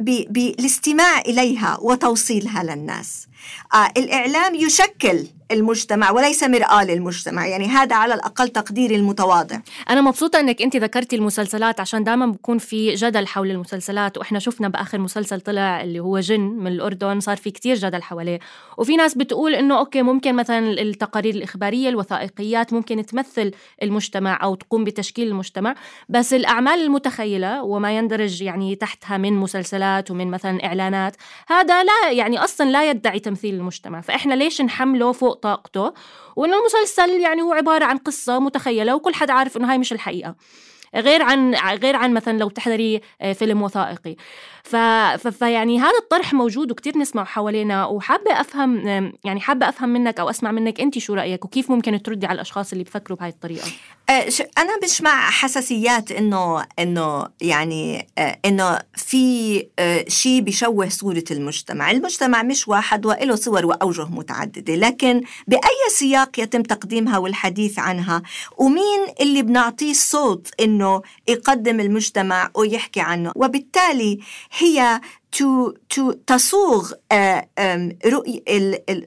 بالاستماع 0.00 1.18
إليها 1.20 1.78
وتوصيلها 1.82 2.62
للناس. 2.62 3.26
آه 3.74 3.92
الإعلام 3.96 4.54
يشكل 4.54 5.26
المجتمع 5.52 6.10
وليس 6.10 6.42
مرآة 6.42 6.84
للمجتمع. 6.84 7.46
يعني 7.46 7.66
هذا 7.66 7.96
على 7.96 8.14
الأقل 8.14 8.48
تقديري 8.48 8.96
المتواضع. 8.96 9.58
أنا 9.90 10.00
مبسوطة 10.00 10.40
أنك 10.40 10.62
أنت 10.62 10.76
ذكرتي 10.76 11.16
المسلسلات 11.16 11.80
عشان 11.80 12.04
دائما 12.04 12.26
بكون 12.26 12.58
في 12.58 12.94
جدل 12.94 13.26
حول 13.26 13.50
المسلسلات 13.50 14.18
وإحنا 14.18 14.38
شفنا 14.38 14.68
بآخر 14.68 14.98
مسلسل 14.98 15.40
طلع 15.40 15.82
اللي 15.82 16.00
هو 16.00 16.20
جن 16.20 16.40
من 16.40 16.66
الأردن 16.66 17.20
صار 17.20 17.36
في 17.36 17.50
كتير 17.50 17.76
جدل 17.76 18.02
حواليه. 18.02 18.38
وفي 18.78 18.96
ناس 18.96 19.14
بتقول 19.14 19.54
أنه 19.54 19.78
أوكي 19.78 20.02
ممكن 20.02 20.34
مثلا 20.34 20.58
التقارير 20.58 21.34
الإخبارية 21.34 21.88
الوثائقيات 21.88 22.72
ممكن 22.72 23.06
تمثل 23.06 23.50
المجتمع 23.82 24.42
أو 24.42 24.54
تقوم 24.54 24.84
بتشكيل 24.84 25.28
المجتمع 25.28 25.74
بس 26.08 26.34
الأعمال 26.34 26.82
المتخيلة 26.82 27.62
وما 27.62 27.96
يندرج 27.96 28.42
يعني 28.42 28.76
تحتها 28.76 29.16
من 29.16 29.32
مسلسلات 29.32 30.10
ومن 30.10 30.30
مثلا 30.30 30.64
إعلانات 30.64 31.16
هذا 31.48 31.82
لا 31.84 32.10
يعني 32.10 32.38
أصلا 32.38 32.70
لا 32.70 32.90
يدعي 32.90 33.18
تمثيل 33.18 33.54
المجتمع. 33.54 34.00
فإحنا 34.00 34.34
ليش 34.34 34.60
نحمله 34.60 35.12
فوق 35.12 35.33
طاقته. 35.34 35.92
وإنه 36.36 36.56
المسلسل 36.58 37.20
يعني 37.20 37.42
هو 37.42 37.52
عبارة 37.52 37.84
عن 37.84 37.98
قصة 37.98 38.38
متخيلة 38.38 38.94
وكل 38.96 39.14
حدا 39.14 39.32
عارف 39.32 39.56
إنه 39.56 39.70
هاي 39.70 39.78
مش 39.78 39.92
الحقيقة. 39.92 40.34
غير 40.94 41.22
عن 41.22 41.54
غير 41.54 41.96
عن 41.96 42.14
مثلا 42.14 42.38
لو 42.38 42.48
تحضري 42.48 43.00
آه، 43.20 43.32
فيلم 43.32 43.62
وثائقي. 43.62 44.16
فيعني 44.64 45.80
هذا 45.80 45.98
الطرح 46.02 46.32
موجود 46.32 46.70
وكتير 46.70 46.98
نسمع 46.98 47.24
حوالينا 47.24 47.86
وحابة 47.86 48.40
أفهم 48.40 48.86
يعني 49.24 49.40
حابة 49.40 49.68
أفهم 49.68 49.88
منك 49.88 50.20
أو 50.20 50.30
أسمع 50.30 50.52
منك 50.52 50.80
أنت 50.80 50.98
شو 50.98 51.14
رأيك 51.14 51.44
وكيف 51.44 51.70
ممكن 51.70 52.02
تردي 52.02 52.26
على 52.26 52.34
الأشخاص 52.34 52.72
اللي 52.72 52.84
بفكروا 52.84 53.18
بهاي 53.18 53.30
الطريقة؟ 53.30 53.68
آه، 54.10 54.28
أنا 54.58 54.78
مش 54.84 55.02
مع 55.02 55.30
حساسيات 55.30 56.12
إنه 56.12 56.66
إنه 56.78 57.26
يعني 57.40 58.08
آه، 58.18 58.38
إنه 58.44 58.78
في 58.94 59.54
شيء 60.08 60.40
بيشوه 60.40 60.88
صورة 60.88 61.24
المجتمع. 61.30 61.90
المجتمع 61.90 62.42
مش 62.42 62.68
واحد 62.68 63.06
وله 63.06 63.34
صور 63.34 63.66
وأوجه 63.66 64.04
متعددة 64.04 64.74
لكن 64.74 65.20
بأي 65.46 65.90
سياق 65.90 66.40
يتم 66.40 66.62
تقديمها 66.62 67.18
والحديث 67.18 67.78
عنها؟ 67.78 68.22
ومين 68.58 69.06
اللي 69.20 69.42
بنعطيه 69.42 69.90
الصوت 69.90 70.48
إنه 70.60 71.02
يقدم 71.28 71.80
المجتمع 71.80 72.50
ويحكي 72.54 73.00
عنه؟ 73.00 73.32
وبالتالي 73.36 74.20
هي 74.58 75.00
تو 75.32 75.72
تو 75.90 76.12
تصوغ 76.12 76.92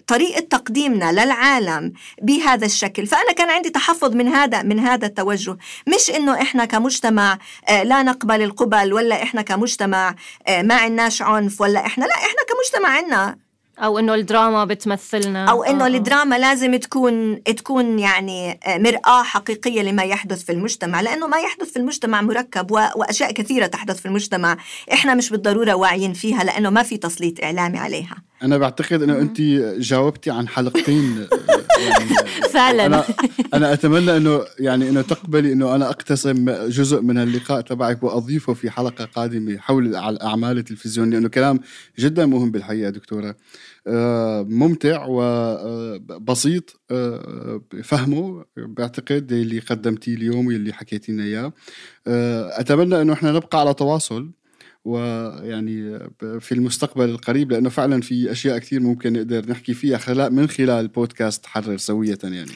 طريقة 0.08 0.40
تقديمنا 0.50 1.12
للعالم 1.12 1.94
بهذا 2.22 2.66
الشكل. 2.66 3.08
فأنا 3.08 3.32
كان 3.32 3.50
عندي 3.50 3.70
تحفظ 3.70 4.16
من 4.16 4.28
هذا 4.28 4.62
من 4.62 4.80
هذا 4.80 5.06
التوجه. 5.08 5.58
مش 5.88 6.10
إنه 6.10 6.42
إحنا 6.42 6.66
كمجتمع 6.66 7.38
آه، 7.70 7.84
لا 7.84 8.04
نقبل 8.04 8.42
القبل 8.42 8.94
ولا 8.94 9.24
إحنا 9.24 9.42
كمجتمع 9.42 10.16
آه، 10.48 10.62
ما 10.62 10.76
عندناش 10.76 11.22
عنف 11.22 11.62
ولا 11.62 11.86
إحنا 11.86 12.06
لا 12.06 12.16
إحنا 12.16 12.42
كمجتمع 12.50 12.90
عندنا 12.90 13.47
أو 13.80 14.00
إنه 14.00 14.16
الدراما 14.16 14.66
بتمثلنا. 14.66 15.46
أو 15.46 15.64
إنه 15.64 15.86
آه. 15.86 15.88
الدراما 15.88 16.40
لازم 16.40 16.76
تكون 16.76 17.44
تكون 17.44 18.00
يعني 18.00 18.60
مرآة 18.68 19.24
حقيقية 19.24 19.82
لما 19.82 20.04
يحدث 20.04 20.44
في 20.44 20.52
المجتمع 20.52 21.02
لأنه 21.02 21.28
ما 21.28 21.38
يحدث 21.38 21.72
في 21.72 21.80
المجتمع 21.80 22.22
مركب 22.22 22.72
وأشياء 22.72 23.32
كثيرة 23.32 23.66
تحدث 23.66 24.00
في 24.00 24.06
المجتمع 24.06 24.58
إحنا 24.94 25.16
مش 25.16 25.30
بالضرورة 25.30 25.74
واعيين 25.74 26.14
فيها 26.14 26.44
لأنه 26.44 26.70
ما 26.70 26.84
في 26.84 26.98
تسليط 26.98 27.44
إعلامي 27.44 27.78
عليها. 27.78 28.16
أنا 28.44 28.58
بعتقد 28.58 29.02
إنه 29.02 29.20
أنت 29.20 29.42
جاوبتي 29.80 30.32
عن 30.32 30.48
حلقتين. 30.48 31.18
يعني 31.80 32.16
فعلا. 32.50 32.86
أنا 32.86 33.04
أنا 33.54 33.74
أتمنى 33.74 34.18
إنه 34.18 34.42
يعني 34.60 34.90
إنه 34.90 35.02
تقبلي 35.02 35.54
إنه 35.54 35.76
أنا 35.76 35.90
أقتسم 35.90 36.52
جزء 36.68 37.02
من 37.02 37.18
اللقاء 37.18 37.62
تبعك 37.62 38.04
وأضيفه 38.04 38.54
في 38.54 38.70
حلقة 38.70 39.06
قادمة 39.06 39.58
حول 39.58 39.96
الأعمال 39.96 40.58
التلفزيون 40.58 41.10
لأنه 41.10 41.30
كلام 41.30 41.60
جدا 42.00 42.26
مهم 42.26 42.52
بالحقيقة 42.52 42.90
دكتورة. 42.90 43.28
آه، 43.30 43.36
ممتع 44.44 45.06
وبسيط 45.10 46.82
آه، 46.92 47.62
فهمه. 47.84 48.46
بعتقد 48.58 49.32
اللي 49.32 49.60
قدمتيه 49.60 50.14
اليوم 50.14 50.48
واللي 50.48 50.74
حكيتي 50.74 51.12
لنا 51.12 51.24
اياه 51.24 51.54
آه، 52.08 52.60
أتمنى 52.60 53.02
أنه 53.02 53.14
إحنا 53.14 53.32
نبقى 53.32 53.60
على 53.60 53.74
تواصل 53.74 54.32
ويعني 54.86 56.00
في 56.40 56.52
المستقبل 56.52 57.10
القريب 57.10 57.52
لأنه 57.52 57.70
فعلا 57.70 58.02
في 58.02 58.32
أشياء 58.32 58.58
كثير 58.58 58.80
ممكن 58.80 59.14
نقدر 59.14 59.50
نحكي 59.50 59.74
فيها 59.74 59.98
خلال 59.98 60.34
من 60.34 60.50
خلال 60.50 60.88
بودكاست 60.88 61.46
حرر 61.46 61.78
سوية 61.78 62.18
يعني. 62.24 62.52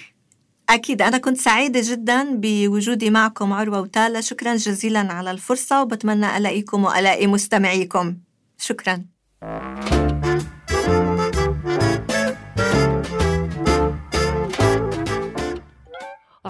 أكيد. 0.70 1.02
أنا 1.02 1.18
كنت 1.18 1.38
سعيدة 1.38 1.82
جدا 1.84 2.36
بوجودي 2.36 3.10
معكم 3.10 3.54
عروة 3.54 3.82
وتالا 3.82 4.22
شكرا 4.22 4.56
جزيلا 4.56 5.00
على 5.00 5.32
الفرصة 5.32 5.82
وبتمنى 5.82 6.38
ألاقيكم 6.38 6.84
وألاقي 6.84 7.28
مستمعيكم. 7.28 8.18
شكرا. 8.58 9.06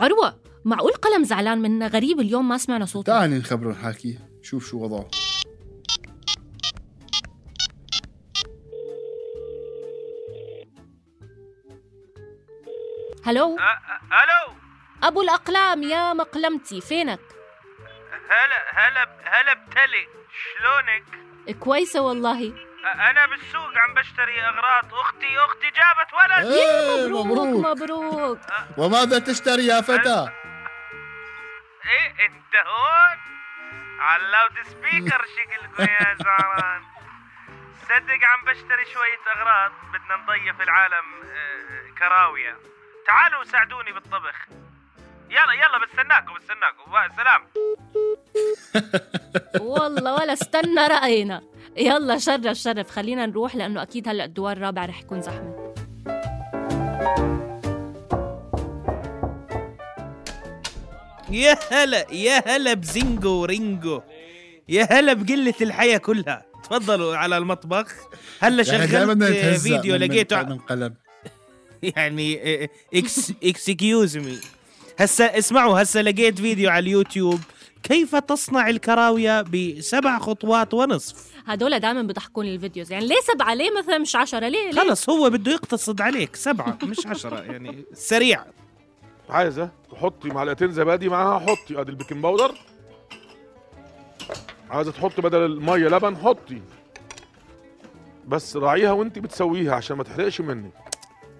عروة 0.01 0.41
معقول 0.65 0.91
قلم 0.91 1.24
زعلان 1.24 1.62
منا 1.62 1.88
غريب 1.88 2.20
اليوم 2.20 2.50
ما 2.50 2.58
سمعنا 2.58 2.86
صوته؟ 2.86 3.13
تعالي 3.13 3.38
نخبره 3.38 3.72
نحكي 3.72 4.20
شوف 4.41 4.67
شو 4.70 4.84
وضعه. 4.84 5.10
هلو؟ 13.25 13.58
هلو؟ 14.12 14.55
أبو 15.03 15.22
الأقلام 15.22 15.84
يا 15.84 16.13
مقلمتي 16.13 16.81
فينك؟ 16.81 17.20
هلا 18.29 18.60
هلا 18.74 19.03
هلا 19.24 19.53
بتلي 19.53 20.08
شلونك؟ 20.31 21.60
كويسة 21.60 22.01
والله. 22.01 22.53
أنا 22.85 23.25
بالسوق 23.25 23.77
عم 23.77 23.93
بشتري 23.93 24.41
أغراض. 24.41 24.93
أختي 24.93 25.38
أختي 25.39 25.69
جابت 25.69 26.13
ولد. 26.13 26.45
إيه 26.45 27.07
مبروك 27.07 27.65
مبروك. 27.65 28.39
وماذا 28.77 29.19
تشتري 29.19 29.65
يا 29.65 29.81
فتى؟ 29.81 30.31
إيه 31.85 32.25
أنت 32.25 32.55
هون؟ 32.55 33.17
على 34.00 34.21
اللاود 34.25 34.51
سبيكر 34.65 35.25
شكلكم 35.38 35.83
يا 35.83 36.15
زعران 36.23 36.83
صدق 37.81 38.19
عم 38.23 38.45
بشتري 38.45 38.85
شوية 38.93 39.19
أغراض. 39.35 39.71
بدنا 39.93 40.15
نضيف 40.15 40.61
العالم 40.61 41.05
آه، 41.23 42.00
كراوية. 42.00 42.57
تعالوا 43.07 43.43
ساعدوني 43.43 43.91
بالطبخ. 43.91 44.35
يلا 45.31 45.53
يلا 45.53 45.77
بستناكم 45.85 46.33
بستناكم. 46.33 46.91
سلام. 47.17 47.41
والله 49.71 50.13
ولا 50.13 50.33
استنى 50.33 50.88
رأينا. 50.88 51.41
يلا 51.77 52.17
شرف 52.17 52.57
شرف. 52.57 52.91
خلينا 52.91 53.25
نروح 53.25 53.55
لأنه 53.55 53.81
أكيد 53.81 54.07
هلأ 54.07 54.25
الدوار 54.25 54.57
الرابع 54.57 54.85
رح 54.85 55.00
يكون 55.01 55.21
زحمة. 55.21 55.73
يا 61.29 61.57
هلا 61.71 62.11
يا 62.11 62.43
هلا 62.47 62.73
بزنجو 62.73 63.41
ورينجو 63.41 64.01
يا 64.69 64.88
هلا 64.91 65.13
بقلة 65.13 65.53
الحياة 65.61 65.97
كلها. 65.97 66.45
تفضلوا 66.63 67.17
على 67.17 67.38
المطبخ. 67.38 67.93
هلا 68.39 68.63
شغلت 68.63 69.23
فيديو 69.59 69.95
لقيته 69.95 70.59
يعني 71.95 72.69
ex 72.93 73.33
excuse 73.43 74.17
me. 74.17 74.39
هسه 75.00 75.25
اسمعوا 75.25 75.81
هسه 75.81 76.01
لقيت 76.01 76.39
فيديو 76.39 76.69
على 76.69 76.79
اليوتيوب 76.83 77.39
كيف 77.83 78.15
تصنع 78.15 78.69
الكراوية 78.69 79.41
بسبع 79.41 80.19
خطوات 80.19 80.74
ونصف. 80.74 81.31
هدول 81.45 81.79
دائما 81.79 82.01
بضحكوني 82.01 82.55
ال 82.55 82.61
videos 82.61 82.91
يعني 82.91 83.07
ليه 83.07 83.19
سبعة؟ 83.33 83.53
ليه 83.53 83.71
مثلا 83.79 83.98
مش 83.98 84.15
عشرة؟ 84.15 84.48
ليه, 84.48 84.71
ليه؟ 84.71 84.81
خلص 84.81 85.10
هو 85.10 85.29
بده 85.29 85.51
يقتصد 85.51 86.01
عليك. 86.01 86.36
سبعة 86.36 86.77
مش 86.83 87.07
عشرة 87.07 87.39
يعني 87.41 87.86
سريع. 87.93 88.43
عايزه 89.29 89.69
تحطي 89.91 90.29
معلقتين 90.29 90.71
زبادي 90.71 91.10
معاها 91.10 91.39
حطي. 91.39 91.81
أدي 91.81 91.91
ال 91.91 91.96
baking 91.96 92.24
powder. 92.24 92.55
عايزه 94.69 94.91
تحطي 94.91 95.21
بدل 95.21 95.45
المية 95.45 95.88
لبن 95.88 96.17
حطي. 96.17 96.62
بس 98.27 98.57
راعيها 98.57 98.91
وانت 98.91 99.19
بتسويها 99.19 99.75
عشان 99.75 99.98
ما 99.98 100.03
تحرقش 100.03 100.41
منك. 100.41 100.74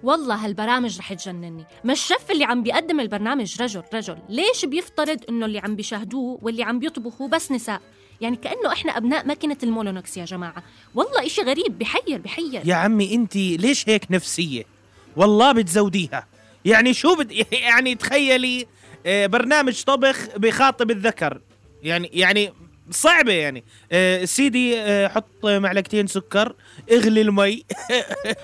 والله 0.02 0.34
هالبرامج 0.34 0.98
رح 0.98 1.12
تجنني. 1.12 1.64
ما 1.84 1.92
الشيف 1.92 2.30
اللي 2.30 2.44
عم 2.44 2.62
بيقدم 2.62 3.00
البرنامج 3.00 3.62
رجل 3.62 3.82
رجل. 3.94 4.18
ليش 4.28 4.64
بيفترض 4.64 5.20
إنه 5.28 5.46
اللي 5.46 5.58
عم 5.58 5.76
بيشاهدوه 5.76 6.38
واللي 6.42 6.62
عم 6.62 6.78
بيطبخوا 6.78 7.28
بس 7.28 7.52
نساء؟ 7.52 7.80
يعني 8.20 8.36
كأنه 8.36 8.72
إحنا 8.72 8.96
أبناء 8.96 9.26
ماكينة 9.26 9.56
المولونكس 9.62 10.16
يا 10.16 10.24
جماعة. 10.24 10.62
والله 10.94 11.26
إشي 11.26 11.42
غريب. 11.42 11.78
بحير 11.78 12.18
بحير. 12.18 12.62
يا 12.64 12.74
عمي 12.74 13.14
أنت 13.14 13.36
ليش 13.36 13.88
هيك 13.88 14.06
نفسية؟ 14.10 14.64
والله 15.16 15.52
بتزوديها. 15.52 16.26
يعني 16.64 16.94
شو 16.94 17.14
بد... 17.16 17.32
يعني 17.52 17.94
تخيلي 17.94 18.66
آه، 19.06 19.26
برنامج 19.26 19.82
طبخ 19.82 20.28
بخاطب 20.36 20.90
الذكر. 20.90 21.40
يعني 21.82 22.10
يعني 22.12 22.52
صعبة 22.92 23.32
يعني. 23.32 23.64
آه 23.92 24.24
سيدي 24.24 24.80
آه 24.80 25.08
حط 25.08 25.44
معلقتين 25.44 26.06
سكر 26.06 26.54
اغلي 26.92 27.20
المي. 27.20 27.42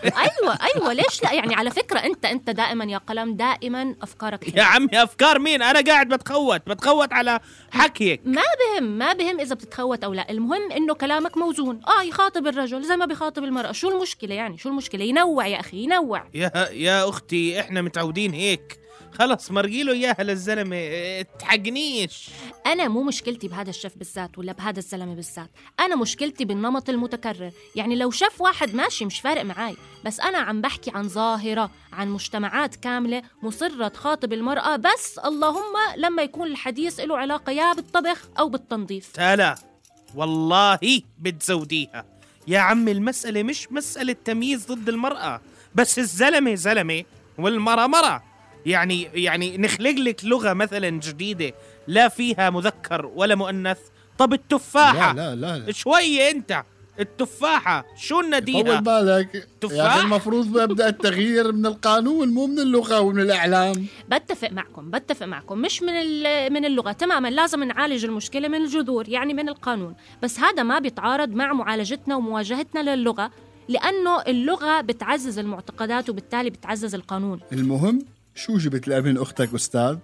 أيوه 0.05 0.59
أيوه 0.75 0.93
ليش 0.93 1.23
لا؟ 1.23 1.33
يعني 1.33 1.55
على 1.55 1.71
فكرة 1.71 1.99
أنت 1.99 2.25
أنت 2.25 2.51
دائما 2.51 2.85
يا 2.85 2.99
قلم 2.99 3.37
دائما 3.37 3.95
أفكارك 4.03 4.45
حلوة. 4.45 4.57
يا 4.59 4.63
عمي 4.63 5.03
أفكار 5.03 5.39
مين؟ 5.39 5.63
أنا 5.63 5.81
قاعد 5.81 6.09
بتخوت 6.09 6.63
بتخوت 6.69 7.13
على 7.13 7.41
حكيك 7.71 8.21
ما 8.25 8.43
بهم 8.43 8.85
ما 8.99 9.13
بهم 9.13 9.41
إذا 9.41 9.55
بتتخوت 9.55 10.05
أو 10.05 10.13
لا. 10.15 10.31
المهم 10.31 10.73
إنه 10.73 10.95
كلامك 10.95 11.37
موزون. 11.37 11.81
آه 11.99 12.03
يخاطب 12.03 12.47
الرجل 12.47 12.83
زي 12.83 12.97
ما 12.97 13.07
بيخاطب 13.07 13.45
المرأة. 13.45 13.73
شو 13.73 13.89
المشكلة 13.89 14.35
يعني؟ 14.35 14.59
شو 14.59 14.69
المشكلة؟ 14.69 15.05
ينوع 15.05 15.47
يا 15.47 15.61
أخي 15.61 15.77
ينوع. 15.77 16.25
يا 16.35 16.69
يا 16.73 17.09
أختي 17.09 17.61
إحنا 17.61 17.83
متعودين 17.83 18.33
هيك. 18.33 18.79
خلص 19.13 19.51
مرقيله 19.51 19.93
اياها 19.93 20.23
للزلمه 20.23 20.77
آه، 20.77 21.23
تحقنيش 21.39 22.29
أنا 22.67 22.89
مو 22.89 23.03
مشكلتي 23.03 23.49
بهذا 23.49 23.71
الشيف 23.71 23.97
بالذات 23.97 24.39
ولا 24.39 24.53
بهذا 24.53 24.79
الزلمة 24.79 25.15
بالذات. 25.15 25.51
أنا 25.81 25.97
مشكلتي 25.97 26.45
بالنمط 26.45 26.89
المتكرر. 26.89 27.51
يعني 27.77 27.97
لو 27.97 28.11
شيف 28.11 28.41
واحد 28.41 28.75
ماشي 28.75 29.05
مش 29.05 29.21
فارق 29.21 29.43
معاي 29.45 29.77
بس 30.05 30.21
أنا 30.21 30.39
عم 30.39 30.61
بحكي 30.61 30.91
عن 30.95 31.09
ظاهرة 31.09 31.71
عن 31.93 32.09
مجتمعات 32.09 32.77
كاملة 32.77 33.23
مصرة 33.43 33.89
تخاطب 33.89 34.33
المرأة 34.33 34.77
بس 34.77 35.19
اللهم 35.25 35.75
لما 35.97 36.23
يكون 36.23 36.47
الحديث 36.47 37.01
له 37.01 37.19
علاقة 37.19 37.53
يا 37.53 37.73
بالطبخ 37.73 38.29
أو 38.39 38.49
بالتنظيف. 38.49 39.13
تالا 39.13 39.55
والله 40.15 40.79
بتزوديها. 41.19 42.05
يا 42.49 42.59
عمي 42.59 42.93
المسألة 42.93 43.43
مش 43.43 43.73
مسألة 43.73 44.17
تمييز 44.25 44.67
ضد 44.67 44.89
المرأة 44.89 45.41
بس 45.75 45.99
الزلمة 45.99 46.55
زلمة 46.55 47.05
والمرأة 47.39 47.87
مرأة. 47.87 48.23
يعني 48.69 49.09
يعني 49.15 49.59
نخلق 49.59 49.91
لك 49.99 50.25
لغة 50.25 50.53
مثلا 50.53 50.89
جديدة 50.91 51.53
لا 51.87 52.09
فيها 52.09 52.51
مذكر 52.51 53.07
ولا 53.07 53.35
مؤنث. 53.35 53.79
طب 54.19 54.33
التفاحة 54.33 55.15
لا 55.15 55.35
لا 55.35 55.57
لا 55.59 55.73
شوية 55.73 56.31
أنت. 56.31 56.63
التفاحة 57.01 57.85
شو 57.97 58.15
طول 58.21 58.25
النديها 58.25 58.81
بالك. 58.81 59.49
تفاح. 59.61 59.73
يا 59.77 59.87
أخي 59.87 60.01
المفروض 60.01 60.61
يبدا 60.63 60.89
التغيير 60.89 61.53
من 61.53 61.67
القانون 61.67 62.29
مو 62.29 62.47
من 62.47 62.59
اللغة 62.59 63.01
ومن 63.01 63.21
الإعلام. 63.21 63.87
بتفق 64.09 64.51
معكم 64.51 64.91
بتفق 64.91 65.27
معكم. 65.27 65.59
مش 65.59 65.83
من 65.83 65.89
ال- 65.93 66.53
من 66.53 66.65
اللغة. 66.65 66.93
تماما 66.93 67.29
لازم 67.29 67.65
نعالج 67.65 68.05
المشكلة 68.05 68.49
من 68.49 68.55
الجذور 68.63 69.09
يعني 69.09 69.35
من 69.35 69.49
القانون. 69.49 69.95
بس 70.23 70.41
هذا 70.41 70.63
ما 70.63 70.79
بيتعارض 70.79 71.29
مع 71.29 71.53
معالجتنا 71.53 72.17
ومواجهتنا 72.17 72.95
للغة 72.97 73.31
لأنه 73.69 74.23
اللغة 74.23 74.81
بتعزز 74.81 75.39
المعتقدات 75.39 76.11
وبالتالي 76.11 76.51
بتعزز 76.51 76.95
القانون. 76.95 77.41
المهم 77.53 77.99
شو 78.39 78.59
جبت 78.59 78.89
لأبن 78.89 79.19
أختك 79.19 79.55
أستاذ؟ 79.55 79.97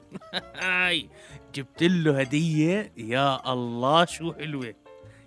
هاي 0.55 1.09
جبت 1.55 1.83
له 1.83 2.21
هدية. 2.21 2.93
يا 2.97 3.53
الله 3.53 4.05
شو 4.05 4.33
حلوة. 4.33 4.75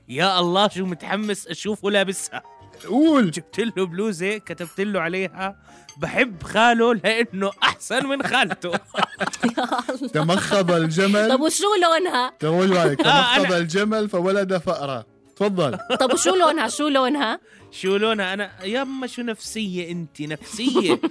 يا 0.09 0.39
الله 0.39 0.67
شو 0.67 0.85
متحمس 0.85 1.47
أشوفه 1.47 1.91
لابسها. 1.91 2.43
قول. 2.87 3.31
جبت 3.31 3.59
له 3.59 3.85
بلوزة 3.85 4.37
كتبت 4.37 4.81
له 4.81 4.99
عليها 4.99 5.55
بحب 5.97 6.43
خاله 6.43 6.93
لأنه 6.93 7.51
أحسن 7.63 8.05
من 8.05 8.23
خالته. 8.23 8.71
تمخض 10.13 10.71
الجمل. 10.71 11.29
طب 11.29 11.41
وشو 11.41 11.65
لونها؟ 11.83 12.33
طول 12.39 12.67
بالك 12.67 13.01
آه، 13.01 13.37
تمخض 13.37 13.53
الجمل 13.53 14.09
فولد 14.09 14.57
فأرة 14.57 15.05
تفضل. 15.37 15.77
طب 15.99 16.13
وشو 16.13 16.35
لونها؟ 16.35 16.67
شو 16.67 16.87
لونها؟ 16.87 17.39
شو 17.71 17.97
لونها؟ 17.97 18.33
أنا 18.33 18.51
يما 18.63 19.07
شو 19.07 19.21
نفسية 19.21 19.91
انت 19.91 20.21
نفسية. 20.21 21.01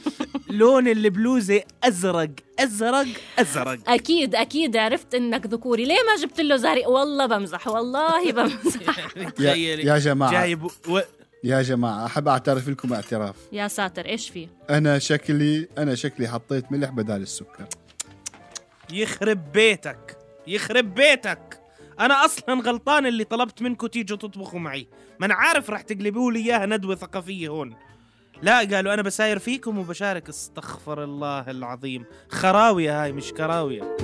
لون 0.51 0.89
البلوزة 0.89 1.63
أزرق. 1.85 2.31
أزرق. 2.59 3.07
أزرق. 3.39 3.79
أكيد 3.91 4.35
أكيد 4.35 4.77
عرفت 4.77 5.15
إنك 5.15 5.47
ذكوري. 5.47 5.85
ليه 5.85 5.95
ما 5.95 6.23
جبت 6.23 6.41
له 6.41 6.57
زارق 6.57 6.89
والله 6.89 7.27
بمزح 7.27 7.69
والله 7.69 8.33
بمزح. 8.33 8.99
يا, 9.17 9.31
تخيلي. 9.31 9.83
يا 9.83 9.99
جماعة. 9.99 10.33
جايب 10.33 10.65
و... 10.65 11.01
يا 11.45 11.63
جماعة 11.63 12.07
أحب 12.07 12.29
أعترف 12.29 12.69
لكم 12.69 12.93
اعتراف 12.93 13.37
يا 13.53 13.69
ساتر 13.69 14.07
إيش 14.07 14.31
في؟ 14.31 14.49
أنا 14.71 14.99
شكلي 14.99 15.69
أنا 15.79 15.95
شكلي 15.95 16.29
حطيت 16.29 16.73
ملح 16.73 16.91
بدال 16.91 17.23
السكر. 17.23 17.67
يخرب 18.93 19.53
بيتك. 19.53 20.19
يخرب 20.47 20.95
بيتك. 20.95 21.61
أنا 22.01 22.25
أصلا 22.25 22.61
غلطان 22.61 23.07
اللي 23.07 23.25
طلبت 23.25 23.63
منكم 23.63 23.87
تيجوا 23.87 24.17
تطبخوا 24.17 24.61
معي. 24.61 24.89
ما 25.21 25.27
أنا 25.27 25.35
عارف 25.35 25.71
راح 25.71 25.83
تقلبوا 25.83 26.33
لي 26.33 26.39
إياها 26.39 26.67
ندوة 26.67 26.95
ثقافية 26.95 27.49
هون. 27.49 27.77
لا 28.43 28.59
قالوا 28.59 28.95
أنا 28.95 29.03
بساير 29.03 29.39
فيكم 29.39 29.79
وبشارك. 29.79 30.29
استغفر 30.29 31.05
الله 31.05 31.51
العظيم. 31.51 32.05
خراوية 32.31 33.03
هاي 33.03 33.13
مش 33.13 33.33
كراوية. 33.33 33.97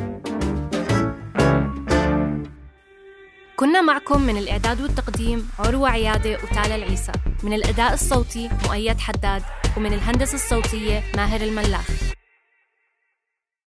كنا 3.56 3.80
معكم 3.80 4.22
من 4.22 4.36
الإعداد 4.36 4.80
والتقديم 4.80 5.48
عروة 5.58 5.88
عيادة 5.88 6.32
وتالا 6.32 6.74
العيسى. 6.74 7.12
من 7.42 7.52
الأداء 7.52 7.92
الصوتي 7.92 8.50
مؤيد 8.66 9.00
حداد 9.00 9.42
ومن 9.76 9.92
الهندسة 9.92 10.34
الصوتية 10.34 11.02
ماهر 11.16 11.40
الملاخ. 11.40 12.12